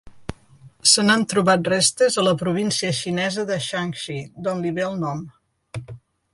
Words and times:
Se 0.91 1.03
n'han 1.09 1.25
trobat 1.33 1.69
restes 1.73 2.17
a 2.17 2.25
la 2.29 2.33
província 2.41 2.91
xinesa 3.01 3.47
de 3.53 3.61
Shanxi, 3.69 4.19
d'on 4.47 4.65
li 4.67 4.73
ve 4.79 4.89
el 4.91 5.01
nom. 5.07 5.25